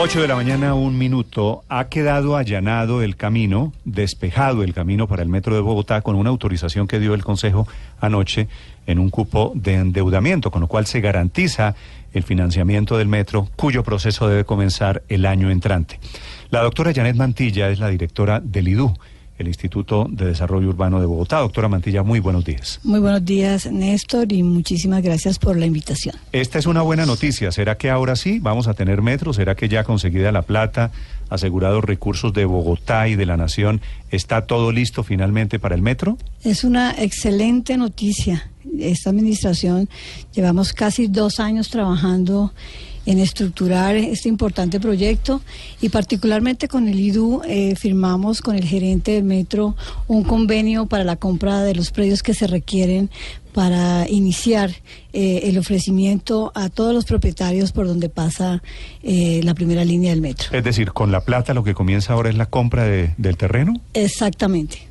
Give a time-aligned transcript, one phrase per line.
[0.00, 1.64] 8 de la mañana, un minuto.
[1.68, 6.30] Ha quedado allanado el camino, despejado el camino para el metro de Bogotá con una
[6.30, 7.66] autorización que dio el Consejo
[8.00, 8.46] anoche
[8.86, 11.74] en un cupo de endeudamiento, con lo cual se garantiza
[12.12, 15.98] el financiamiento del metro, cuyo proceso debe comenzar el año entrante.
[16.50, 18.94] La doctora Janet Mantilla es la directora del IDU,
[19.38, 21.38] el Instituto de Desarrollo Urbano de Bogotá.
[21.38, 22.80] Doctora Mantilla, muy buenos días.
[22.82, 26.14] Muy buenos días, Néstor, y muchísimas gracias por la invitación.
[26.32, 27.52] Esta es una buena noticia.
[27.52, 29.32] ¿Será que ahora sí vamos a tener metro?
[29.32, 30.90] ¿Será que ya conseguida la plata,
[31.30, 33.80] asegurados recursos de Bogotá y de la Nación,
[34.10, 36.18] está todo listo finalmente para el metro?
[36.42, 38.50] Es una excelente noticia.
[38.78, 39.88] Esta administración
[40.34, 42.52] llevamos casi dos años trabajando
[43.06, 45.40] en estructurar este importante proyecto
[45.80, 51.04] y particularmente con el IDU eh, firmamos con el gerente del metro un convenio para
[51.04, 53.10] la compra de los predios que se requieren
[53.52, 54.70] para iniciar
[55.12, 58.62] eh, el ofrecimiento a todos los propietarios por donde pasa
[59.02, 60.48] eh, la primera línea del metro.
[60.56, 63.80] Es decir, con la plata lo que comienza ahora es la compra de- del terreno.
[63.94, 64.86] Exactamente,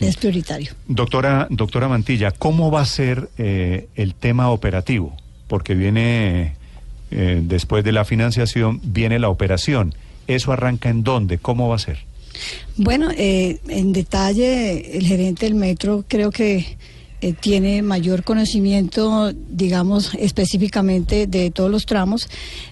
[0.00, 0.72] es prioritario.
[0.88, 5.14] Doctora, doctora Mantilla, ¿cómo va a ser eh, el tema operativo?
[5.46, 6.54] Porque viene,
[7.10, 9.94] eh, después de la financiación, viene la operación.
[10.26, 11.38] ¿Eso arranca en dónde?
[11.38, 11.98] ¿Cómo va a ser?
[12.76, 16.76] Bueno, eh, en detalle, el gerente del metro creo que
[17.20, 22.28] eh, tiene mayor conocimiento, digamos, específicamente de todos los tramos,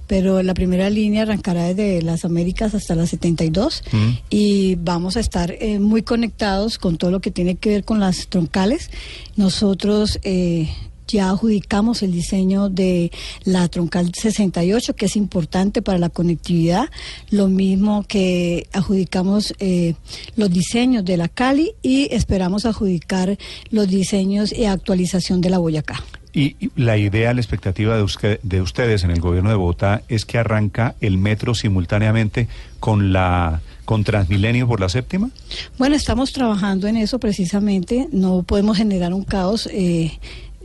[0.06, 4.10] pero la primera línea arrancará desde las Américas hasta las 72 Mm.
[4.30, 7.98] y vamos a estar eh, muy conectados con todo lo que tiene que ver con
[7.98, 8.90] las troncales.
[9.34, 10.20] Nosotros...
[10.22, 10.68] eh,
[11.08, 13.10] ya adjudicamos el diseño de
[13.44, 16.88] la troncal 68, que es importante para la conectividad,
[17.30, 19.94] lo mismo que adjudicamos eh,
[20.36, 23.36] los diseños de la Cali y esperamos adjudicar
[23.70, 26.02] los diseños y actualización de la Boyacá.
[26.32, 30.26] Y la idea, la expectativa de, usted- de ustedes en el gobierno de Bogotá es
[30.26, 32.46] que arranca el metro simultáneamente
[32.78, 35.30] con la con Transmilenio por la séptima.
[35.78, 38.08] Bueno, estamos trabajando en eso precisamente.
[38.10, 39.68] No podemos generar un caos.
[39.72, 40.18] eh,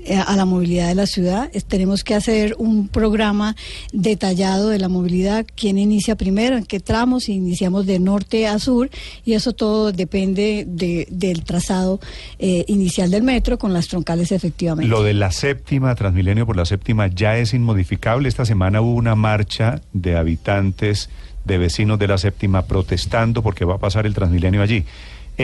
[0.09, 1.49] a la movilidad de la ciudad.
[1.67, 3.55] Tenemos que hacer un programa
[3.93, 8.89] detallado de la movilidad, quién inicia primero, en qué tramos, iniciamos de norte a sur,
[9.25, 11.99] y eso todo depende de- del trazado
[12.39, 14.89] eh, inicial del metro con las troncales efectivamente.
[14.89, 18.27] Lo de la séptima, Transmilenio por la séptima, ya es inmodificable.
[18.29, 21.09] Esta semana hubo una marcha de habitantes,
[21.45, 24.85] de vecinos de la séptima protestando porque va a pasar el Transmilenio allí.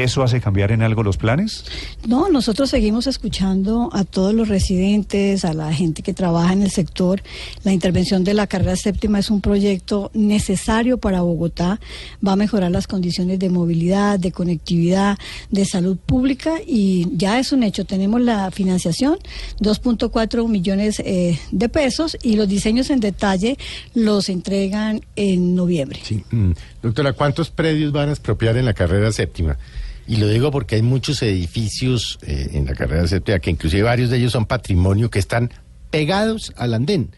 [0.04, 1.66] ¿Eso hace cambiar en algo los planes?
[2.08, 6.70] No, nosotros seguimos escuchando a todos los residentes, a la gente que trabaja en el
[6.70, 7.24] sector.
[7.64, 11.80] La intervención de la carrera séptima es un proyecto necesario para Bogotá.
[12.26, 15.18] Va a mejorar las condiciones de movilidad, de conectividad,
[15.50, 17.86] de salud pública y ya es un hecho.
[17.86, 19.18] Tenemos la financiación,
[19.62, 23.58] 2.4 millones eh, de pesos y los diseños en detalle
[23.96, 26.00] los entregan en noviembre.
[26.04, 26.24] Sí.
[26.30, 26.52] mm.
[26.84, 29.58] Doctora, ¿cuántos predios van a expropiar en la carrera séptima?
[30.08, 34.10] Y lo digo porque hay muchos edificios eh, en la carrera séptima que inclusive varios
[34.10, 35.52] de ellos son patrimonio que están
[35.92, 37.12] pegados al andén.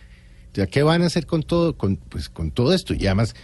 [0.59, 2.95] O ¿qué van a hacer con todo, con, pues, todo esto?
[2.95, 3.35] Y además,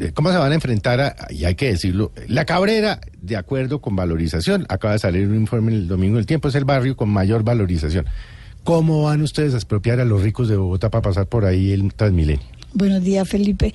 [0.00, 3.80] eh, ¿cómo se van a enfrentar a, y hay que decirlo, la Cabrera, de acuerdo
[3.80, 7.10] con valorización, acaba de salir un informe el domingo del tiempo, es el barrio con
[7.10, 8.06] mayor valorización.
[8.64, 11.92] ¿Cómo van ustedes a expropiar a los ricos de Bogotá para pasar por ahí el
[11.92, 12.46] Transmilenio?
[12.72, 13.74] Buenos días, Felipe.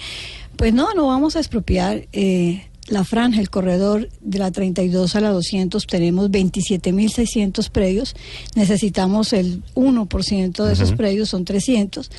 [0.55, 5.21] Pues no, no vamos a expropiar eh, la franja, el corredor de la 32 a
[5.21, 5.85] la 200.
[5.87, 8.15] Tenemos 27.600 predios.
[8.55, 12.09] Necesitamos el 1% de esos predios, son 300.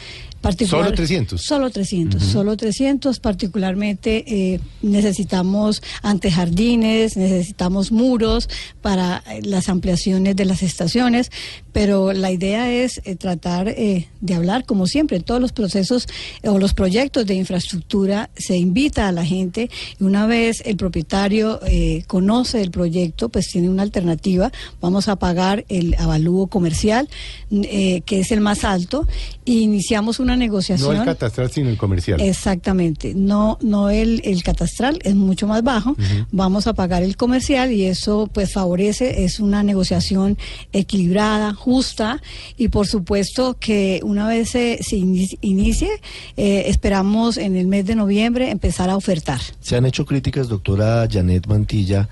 [0.41, 1.43] Particular- ¿Solo 300?
[1.43, 3.21] Solo 300, solo 300.
[3.21, 8.49] Particularmente eh, necesitamos antejardines, necesitamos muros
[8.81, 11.31] para eh, las ampliaciones de las estaciones,
[11.73, 16.07] pero la idea es eh, tratar eh, de hablar, como siempre, en todos los procesos
[16.45, 21.61] o los proyectos de infraestructura se invita a la gente y una vez el propietario
[22.07, 24.51] conoce el proyecto, pues tiene una alternativa.
[24.81, 27.09] Vamos a pagar el avalúo comercial,
[27.51, 29.07] que es el más alto,
[29.47, 30.47] e iniciamos una una
[30.79, 32.21] No el catastral, sino el comercial.
[32.21, 35.97] Exactamente, no, no el, el catastral es mucho más bajo,
[36.31, 40.39] vamos a pagar el comercial y eso pues favorece, es una negociación
[40.73, 42.23] equilibrada, justa
[42.57, 44.79] y por supuesto que una vez se,
[45.41, 45.91] inicie,
[46.37, 49.41] eh, esperamos en el mes de noviembre empezar a ofertar.
[49.61, 52.09] Se han hecho críticas, doctora Janet Mantilla,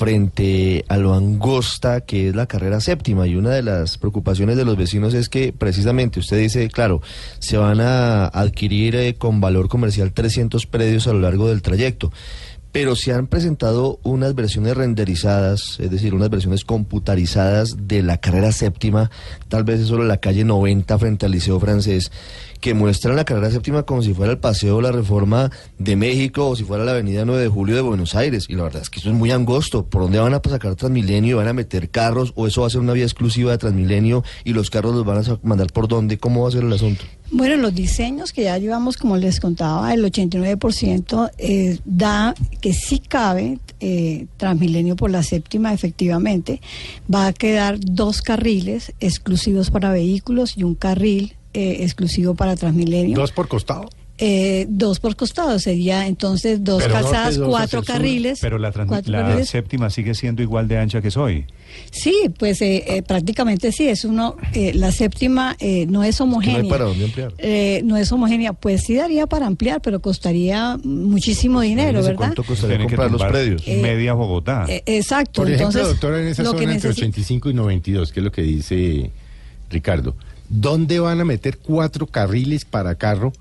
[0.00, 4.64] frente a lo angosta que es la carrera séptima y una de las preocupaciones de
[4.64, 7.02] los vecinos es que precisamente usted dice, claro,
[7.38, 12.10] se van a adquirir eh, con valor comercial 300 predios a lo largo del trayecto.
[12.72, 18.52] Pero se han presentado unas versiones renderizadas, es decir, unas versiones computarizadas de la carrera
[18.52, 19.10] séptima,
[19.48, 22.12] tal vez es solo la calle 90 frente al Liceo Francés,
[22.60, 26.48] que muestran la carrera séptima como si fuera el Paseo de la Reforma de México
[26.48, 28.46] o si fuera la Avenida 9 de Julio de Buenos Aires.
[28.48, 29.86] Y la verdad es que eso es muy angosto.
[29.86, 31.38] ¿Por dónde van a sacar Transmilenio?
[31.38, 32.32] ¿Van a meter carros?
[32.36, 35.18] ¿O eso va a ser una vía exclusiva de Transmilenio y los carros los van
[35.18, 36.18] a mandar por dónde?
[36.18, 37.04] ¿Cómo va a ser el asunto?
[37.32, 42.98] Bueno, los diseños que ya llevamos, como les contaba, el 89% eh, da que sí
[42.98, 46.60] cabe eh, Transmilenio por la séptima, efectivamente.
[47.12, 53.16] Va a quedar dos carriles exclusivos para vehículos y un carril eh, exclusivo para Transmilenio.
[53.16, 53.88] Dos por costado.
[54.22, 58.38] Eh, dos por costado, sería entonces dos Pero calzadas, dos cuatro sur, carriles.
[58.42, 59.48] Pero la, trans- cuatro la carriles.
[59.48, 61.46] séptima sigue siendo igual de ancha que es hoy.
[61.90, 66.68] Sí, pues eh, eh, prácticamente sí, es uno, eh, la séptima eh, no es homogénea.
[66.70, 67.32] para dónde ampliar.
[67.38, 72.16] Eh, no es homogénea, pues sí daría para ampliar, pero costaría muchísimo dinero, ¿verdad?
[72.16, 73.62] ¿Cuánto costaría Tienen que comprar los predios?
[73.66, 74.66] Eh, media Bogotá.
[74.68, 75.42] Eh, exacto.
[75.42, 78.20] Por ejemplo, entonces, doctora, en esa lo que zona entre necesi- 85 y 92, que
[78.20, 79.10] es lo que dice
[79.70, 80.14] Ricardo,
[80.48, 83.32] ¿dónde van a meter cuatro carriles para carro,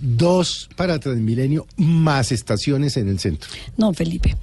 [0.00, 3.50] dos para Transmilenio, más estaciones en el centro?
[3.76, 4.36] No, Felipe.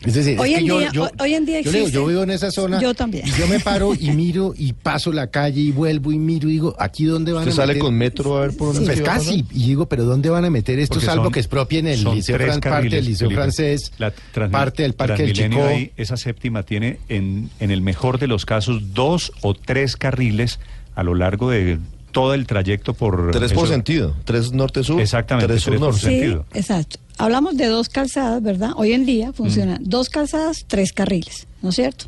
[0.00, 1.92] Es decir, Hoy es que en yo, día- yo- hoy- en día yo digo, existe-
[1.92, 2.80] yo vivo en esa zona.
[2.80, 3.26] Yo también.
[3.26, 6.52] y yo me paro y miro y paso la calle y vuelvo y miro y
[6.52, 7.82] digo, ¿aquí dónde van ¿Usted a sale meter?
[7.82, 9.42] con metro a ver por dónde Pues casi.
[9.42, 9.56] pasar?
[9.58, 10.94] Y digo, ¿pero dónde van a meter esto?
[10.94, 13.42] Porque Salvo son- que expropien el son liceo tres Fran- parte carriles, del liceo Felipe.
[13.42, 14.12] francés, La
[14.52, 15.76] parte del parque del Transmilenio Chico.
[15.76, 20.60] ahí, esa séptima tiene en, en el mejor de los casos dos o tres carriles
[20.94, 21.78] a lo largo de
[22.20, 23.30] todo el trayecto por...
[23.32, 26.00] Tres por eso- sentido, tres norte-sur, Exactamente, tres tres por sur-norte.
[26.00, 26.46] sentido.
[26.52, 26.76] Sí, sentido.
[26.76, 26.98] exacto.
[27.18, 28.70] Hablamos de dos calzadas, ¿verdad?
[28.76, 29.88] Hoy en día funcionan Mm.
[29.88, 32.06] dos calzadas, tres carriles, ¿no es cierto?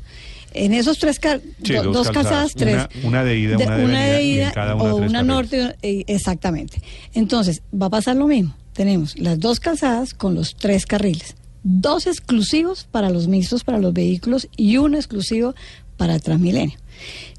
[0.53, 3.03] En esos tres car- Sí, do- dos dos, calzadas, calzadas, tres.
[3.03, 5.27] una- una de ida, una de venida, y en cada una o tres una carriles.
[5.27, 6.83] norte, eh, exactamente.
[7.15, 8.55] Entonces, va a pasar lo mismo.
[8.73, 11.35] Tenemos las dos calzadas con los tres carriles.
[11.63, 15.55] Dos exclusivos para los mixtos, para los vehículos, y uno exclusivo
[15.97, 16.77] para Transmilenio.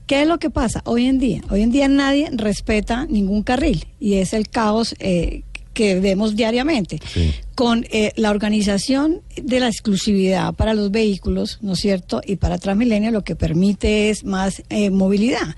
[0.07, 1.41] ¿Qué es lo que pasa hoy en día?
[1.49, 5.43] Hoy en día nadie respeta ningún carril y es el caos eh,
[5.73, 6.99] que vemos diariamente.
[7.13, 7.33] Sí.
[7.55, 12.21] Con eh, la organización de la exclusividad para los vehículos, ¿no es cierto?
[12.25, 15.55] Y para Transmilenio lo que permite es más eh, movilidad.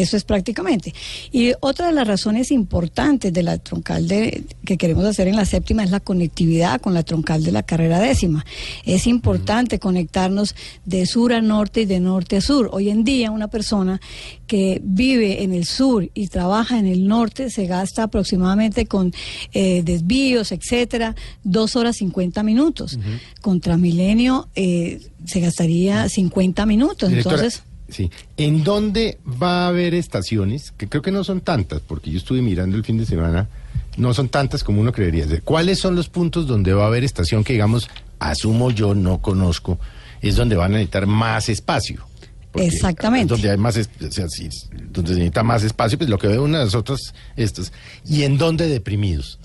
[0.00, 0.92] Eso es prácticamente.
[1.30, 5.44] Y otra de las razones importantes de la troncal de, que queremos hacer en la
[5.44, 8.44] séptima es la conectividad con la troncal de la carrera décima.
[8.84, 12.70] Es importante conectarnos de sur a norte y de norte a sur.
[12.72, 14.00] Hoy en día una persona
[14.46, 19.12] que vive en el sur y trabaja en el norte se gasta aproximadamente con
[19.52, 22.98] eh, desvíos, etcétera, dos horas cincuenta minutos.
[23.40, 27.08] Con Transmilenio eh, se gastaría 50 minutos.
[27.08, 27.62] Directora, Entonces,
[27.94, 28.10] sí.
[28.36, 30.72] ¿En dónde va a haber estaciones?
[30.76, 33.48] Que creo que no son tantas, porque yo estuve mirando el fin de semana.
[33.96, 35.26] No son tantas como uno creería.
[35.26, 37.88] De- ¿Cuáles son los puntos donde va a haber estación que, digamos,
[38.18, 39.78] asumo yo, no conozco,
[40.20, 42.04] es donde van a necesitar más espacio?
[42.50, 43.32] Porque Exactamente.
[43.32, 46.18] donde hay más, es- o sea, si es- donde se necesita más espacio, pues lo
[46.18, 47.72] que veo una de las otras, estas.
[48.06, 49.38] ¿Y en dónde deprimidos?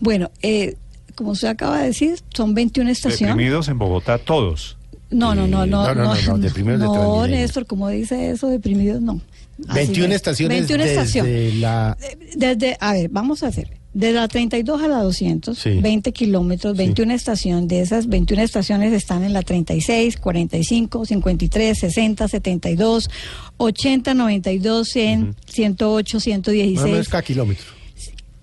[0.00, 0.76] bueno, eh,
[1.14, 3.34] como usted acaba de decir, son 21 estaciones.
[3.34, 4.75] Deprimidos en Bogotá todos.
[5.10, 7.26] No, no, no, Eh, no, no, no, no, no, de no, Transmilenio.
[7.28, 9.20] Néstor, como dice eso, deprimidos no.
[9.68, 10.16] Así 21 es.
[10.16, 11.54] estaciones 21 desde estaciones.
[11.56, 11.96] la...
[12.02, 13.70] Eh, Desde, a ver, vamos a hacer.
[13.94, 15.78] De la 32 a la 200, Sí.
[15.80, 17.68] 20 kilómetros, 21 estaciones.
[17.68, 23.08] De esas 21 estaciones están en la 36, 45, 53, 60, 72,
[23.56, 26.92] 80, 92, 100, 108, Más o 116.
[26.92, 27.64] menos cada kilómetro.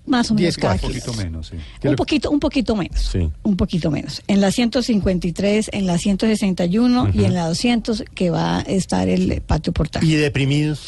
[0.06, 1.56] Más o menos 10 cada Un poquito menos, sí.
[1.80, 3.00] ¿Qué Un poquito, un poquito menos.
[3.10, 3.30] Sí.
[3.42, 4.22] Un poquito menos.
[4.26, 9.40] En la 153, en la 161 y en la 200 que va a estar el
[9.40, 10.04] patio portal.
[10.04, 10.82] ¿Y deprimidos?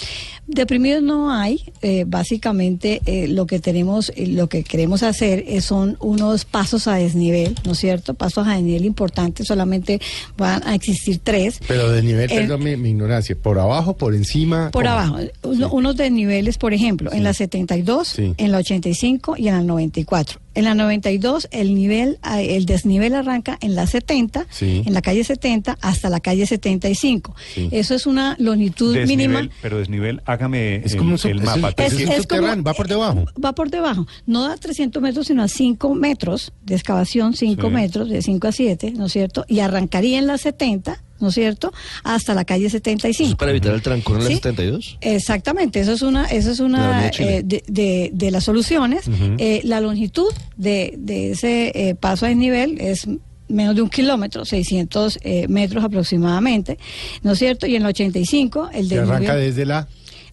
[0.47, 1.61] Deprimidos no hay.
[1.83, 6.87] eh, básicamente eh, lo que tenemos, eh, lo que queremos hacer es- son unos pasos
[6.87, 8.15] a desnivel, ¿no es cierto?
[8.15, 9.47] Pasos a desnivel importantes.
[9.49, 10.01] Solamente
[10.37, 11.59] van a existir tres.
[11.67, 14.71] Pero de nivel, El- perdón mi, mi ignorancia, ¿por abajo, por encima?
[14.71, 14.95] Por ¿cómo?
[14.95, 18.35] abajo, uno- unos desniveles, por ejemplo, en la 72, Sí.
[18.37, 20.41] en la 85 85 y en la 94.
[20.55, 24.83] En la 92 el nivel, ah, el desnivel arranca en la 70, Sí.
[24.87, 27.35] en la calle 70 hasta la calle 75.
[27.55, 27.69] Sí.
[27.73, 29.41] Eso es una longitud mínima.
[29.41, 31.75] Desnivel, pero desnivel, hágame Es el, como el es mapa.
[31.77, 33.25] es- Es, es subterráneo, va por debajo.
[33.43, 34.07] Va por debajo.
[34.27, 37.75] No da 300 metros, sino a 5 metros de excavación, 5 Sí.
[37.75, 39.45] metros, de 5 a 7, ¿no es cierto?
[39.49, 41.73] Y arrancaría en la 70, ¿no es cierto?
[42.05, 43.37] Hasta la calle ¿Eso es 75.
[43.37, 44.35] para evitar el trancón en la Sí.
[44.37, 44.99] 72?
[45.01, 47.37] Exactamente, eso es una, eso es De la una Chile.
[47.39, 49.07] eh, de, de- de las soluciones.
[49.09, 49.35] Ujú.
[49.39, 53.07] Eh, la longitud de, de ese eh, paso a desnivel es
[53.49, 56.79] menos de un kilómetro, 600 eh, metros aproximadamente,
[57.23, 57.67] ¿no es cierto?
[57.67, 59.87] Y en el 85 el Que desnivel arranca desde la...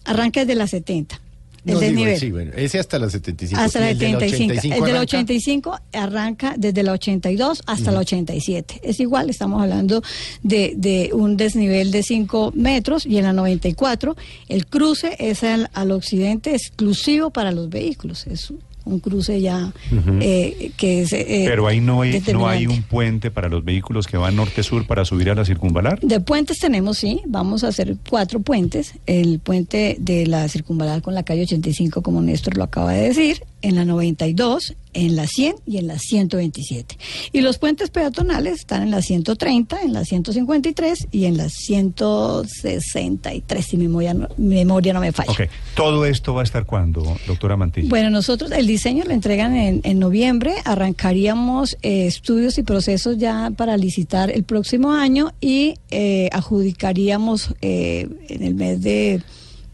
[0.04, 1.20] arranca desde la 70.
[1.66, 2.20] El No, digo, desnivel.
[2.20, 3.60] sí, bueno, ese hasta la 75.
[3.60, 4.74] Hasta la Y el del 75.
[4.74, 8.80] El del arranca- 85 arranca desde la 82 hasta la 87.
[8.82, 10.02] Es igual, estamos hablando
[10.42, 14.14] de, de un desnivel de 5 metros y en la 94
[14.48, 18.26] el cruce es al, al occidente exclusivo para los vehículos.
[18.26, 18.52] Es
[18.84, 19.72] un cruce ya
[20.20, 21.12] eh, que es...
[21.12, 24.86] eh, Pero ahí no hay, no hay un puente para los vehículos que van norte-sur
[24.86, 26.00] para subir a la circunvalar.
[26.00, 28.94] De puentes tenemos, sí, vamos a hacer cuatro puentes.
[29.06, 33.42] El puente de la circunvalar con la calle 85, como Néstor lo acaba de decir,
[33.64, 36.98] en la 92, en la 100 y en la 127.
[37.32, 43.64] Y los puentes peatonales están en la 130, en la 153 y en la 163,
[43.64, 45.32] si mi memoria no, mi memoria no me falla.
[45.32, 45.44] Ok,
[45.74, 47.88] todo esto va a estar cuando, doctora Mantilla.
[47.88, 53.50] Bueno, nosotros el diseño lo entregan en, en noviembre, arrancaríamos eh, estudios y procesos ya
[53.56, 59.22] para licitar el próximo año y eh, adjudicaríamos eh, en el mes de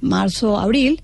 [0.01, 1.03] marzo, abril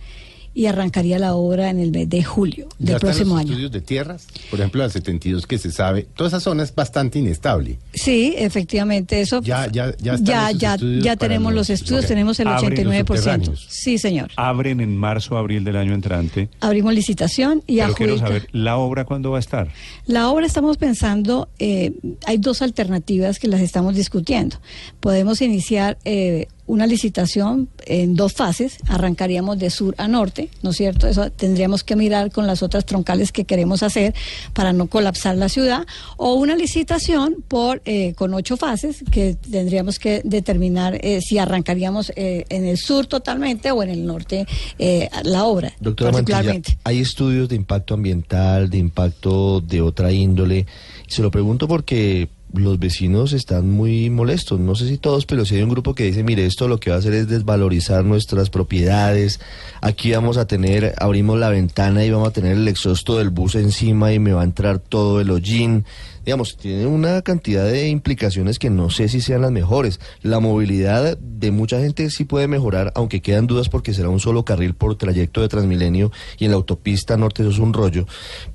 [0.56, 3.50] y arrancaría la obra en el mes de julio Ya del están próximo los año.
[3.50, 7.18] estudios de tierras, por ejemplo, la 72 que se sabe, toda esa zona es bastante
[7.18, 7.78] inestable.
[7.92, 12.70] Sí, efectivamente, eso Ya- ya- ya ya, ya, tenemos los- los estudios, tenemos el Abren
[12.70, 13.44] los 89%.
[13.44, 13.66] subterráneos.
[13.68, 14.30] Sí, señor.
[14.36, 16.48] Abren en marzo, abril del año entrante.
[16.60, 19.68] Abrimos licitación y Pero quiero saber, ¿la obra cuándo va a estar?
[20.06, 21.92] La obra estamos pensando, eh,
[22.24, 24.56] hay dos alternativas que las estamos discutiendo.
[25.00, 30.76] Podemos iniciar eh, una licitación en dos fases, arrancaríamos de sur a norte, ¿no es
[30.76, 31.06] cierto?
[31.06, 34.14] Eso tendríamos que mirar con las otras troncales que queremos hacer
[34.52, 39.98] para no colapsar la ciudad, o una licitación por eh, con ocho fases que tendríamos
[39.98, 44.46] que determinar eh, si arrancaríamos eh, en el sur totalmente o en el norte
[44.78, 50.66] eh, la obra, Doctora Mantilla, hay estudios de impacto ambiental, de impacto de otra índole.
[51.06, 54.60] Se lo pregunto porque los vecinos están muy molestos.
[54.60, 56.90] No sé si todos, pero si hay un grupo que dice, mire, esto lo que
[56.90, 59.40] va a hacer es desvalorizar nuestras propiedades.
[59.80, 63.54] Aquí vamos a tener, abrimos la ventana y vamos a tener el exhausto del bus
[63.54, 65.84] encima y me va a entrar todo el hollín.
[66.24, 70.00] Digamos, tiene una cantidad de implicaciones que no sé si sean las mejores.
[70.22, 74.44] La movilidad de mucha gente sí puede mejorar, aunque quedan dudas porque será un solo
[74.44, 78.06] carril por trayecto de Transmilenio y en la autopista norte eso es un rollo,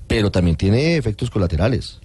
[0.07, 2.01] pero también tiene efectos colaterales.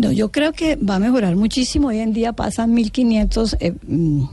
[0.00, 1.88] No, yo creo que va a mejorar muchísimo.
[1.88, 4.24] Hoy en día pasan 1.500 eh, mm,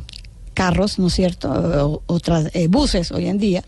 [0.57, 1.51] carros, ¿no es cierto?
[1.51, 3.63] O, otras eh, buses hoy en día.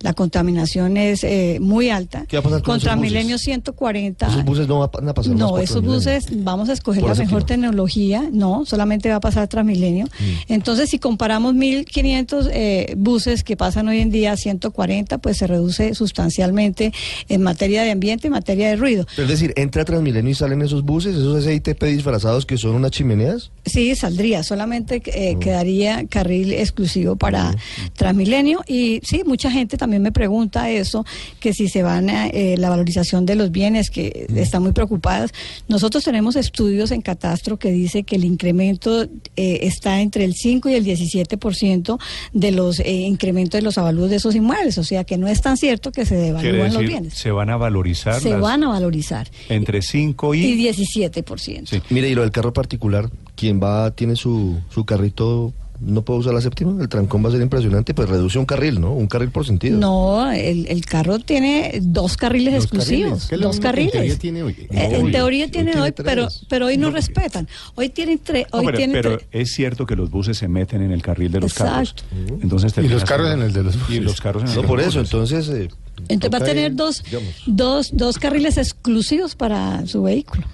[0.00, 2.24] La contaminación es eh, muy alta.
[2.26, 2.96] ¿Qué va a pasar con Contra?
[2.96, 4.26] Milenio 140.
[4.26, 8.26] Esos buses no van a pasar No, esos buses vamos a escoger la mejor tecnología,
[8.32, 10.06] no, solamente va a pasar Transmilenio.
[10.06, 10.52] Mm.
[10.52, 15.46] Entonces, si comparamos 1.500 eh, buses que pasan hoy en día a 140, pues se
[15.46, 16.94] reduce sustancialmente
[17.28, 19.06] en materia de ambiente, en materia de ruido.
[19.18, 23.50] Es decir, entra Transmilenio y salen esos buses, esos SITP disfrazados que son unas chimeneas.
[23.66, 27.54] Sí, saldría, solamente eh, quedaría carril exclusivo para
[27.96, 31.04] Transmilenio y sí, mucha gente también me pregunta eso,
[31.40, 35.32] que si se van a eh, la valorización de los bienes, que están muy preocupadas.
[35.68, 40.68] Nosotros tenemos estudios en Catastro que dice que el incremento eh, está entre el 5
[40.68, 41.98] y el 17%
[42.32, 45.40] de los eh, incrementos de los avalúos de esos inmuebles, o sea que no es
[45.42, 47.14] tan cierto que se devalúan los bienes.
[47.14, 49.28] se van a valorizar Se las- van a valorizar.
[49.48, 50.68] entre 5 Y y...
[50.68, 51.66] 17%.
[51.66, 51.82] Sí.
[51.90, 56.34] Mire, y lo del carro particular, quien va, tiene su, su carrito, no puede usar
[56.34, 58.92] la séptima, el trancón va a ser impresionante, pues reduce un carril, ¿no?
[58.92, 59.78] Un carril por sentido.
[59.78, 63.92] No, el, el carro tiene dos carriles Dos exclusivos, carriles, dos que en carriles.
[63.92, 64.56] teoría tiene hoy.
[64.58, 67.48] Eh, No, en hoy- teoría hoy tiene hoy, pero pero hoy no, No, respetan.
[67.74, 69.28] Hoy tienen tres, No, hoy pero tienen pero tres.
[69.32, 71.72] es cierto que los buses se meten en el carril de los Exacto.
[71.72, 71.94] carros.
[72.42, 74.02] Entonces Y los carros en el de los Y buses.
[74.02, 75.12] los carros en el No, de por los eso, buses.
[75.14, 75.48] entonces...
[75.48, 75.68] eh,
[76.08, 77.34] Entonces va a tener dos, digamos.
[77.46, 80.44] dos, dos carriles exclusivos para su vehículo.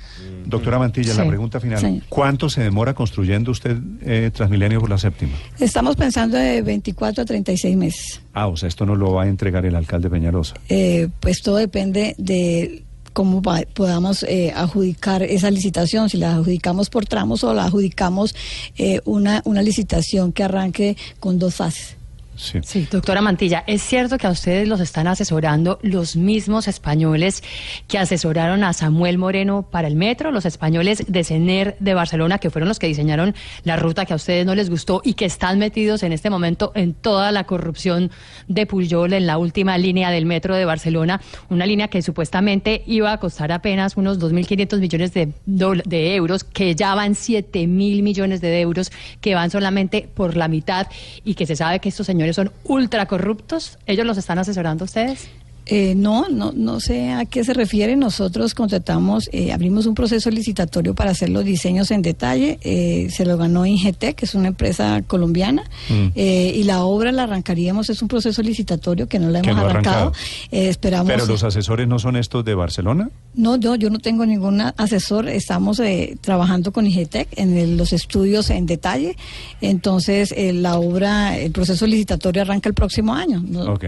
[0.46, 1.78] Doctora Mantilla, la pregunta final.
[1.80, 2.02] señor.
[2.08, 5.32] ¿Cuánto se demora construyendo usted eh, Transmilenio por la séptima?
[5.58, 8.20] Estamos pensando de 24 a 36 meses.
[8.32, 10.54] Ah, o sea, esto no lo va a entregar el alcalde Peñalosa.
[10.68, 16.90] Eh, pues todo depende de cómo va- podamos eh, adjudicar esa licitación, si la adjudicamos
[16.90, 18.34] por tramos o la adjudicamos
[18.76, 21.95] eh, una, una licitación que arranque con dos fases.
[22.36, 22.86] Sí.
[22.90, 27.42] Doctora Mantilla, es cierto que a ustedes los están asesorando los mismos españoles
[27.88, 32.50] que asesoraron a Samuel Moreno para el metro, los españoles de CENER de Barcelona, que
[32.50, 35.58] fueron los que diseñaron la ruta que a ustedes no les gustó y que están
[35.58, 38.10] metidos en este momento en toda la corrupción
[38.48, 43.12] de Puyol en la última línea del metro de Barcelona, una línea que supuestamente iba
[43.12, 47.66] a costar apenas unos 2.500 millones de, de euros, que ya van 7.000
[48.02, 50.86] millones de euros, que van solamente por la mitad
[51.24, 53.78] y que se sabe que estos señores son ultra corruptos.
[53.86, 55.28] ¿Ellos los están asesorando ustedes?
[55.66, 57.96] Eh, no, no, no sé a qué se refiere.
[57.96, 62.58] Nosotros contratamos, eh, abrimos un proceso licitatorio para hacer los diseños en detalle.
[62.62, 66.06] Eh, se lo ganó Ingetec, que es una empresa colombiana, Mm.
[66.14, 67.90] eh, y la obra la arrancaríamos.
[67.90, 70.12] Es un proceso licitatorio que no la hemos no arrancado.
[70.52, 71.08] Eh, esperamos.
[71.12, 73.10] Pero los asesores no son estos de Barcelona.
[73.34, 75.28] No, yo, yo no tengo ningún asesor.
[75.28, 79.16] Estamos eh, trabajando con IGETEC en el- los estudios en detalle.
[79.60, 83.42] Entonces, la obra, el proceso licitatorio arranca el próximo año.
[83.46, 83.72] ¿no?
[83.72, 83.86] Ok.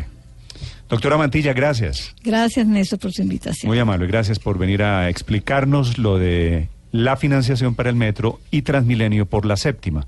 [0.89, 2.15] Doctora Mantilla, gracias.
[2.25, 3.69] Gracias, Néstor, por su invitación.
[3.69, 8.63] Muy amable, gracias por venir a explicarnos lo de la financiación para el metro y
[8.63, 10.07] Transmilenio por la séptima.